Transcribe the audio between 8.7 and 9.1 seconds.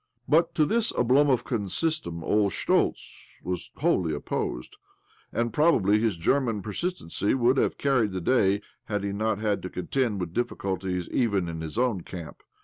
had